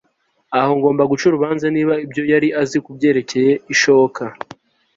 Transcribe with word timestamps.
Aho 0.57 0.71
ngomba 0.77 1.03
guca 1.11 1.23
urubanza 1.27 1.65
niba 1.75 1.93
ibyo 2.05 2.23
yari 2.33 2.47
azi 2.61 2.77
kubyerekeye 2.85 3.51
ishoka 3.73 4.23